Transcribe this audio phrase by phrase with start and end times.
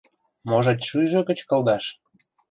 [0.49, 1.85] Можыч, шӱйжӧ гыч кылдаш?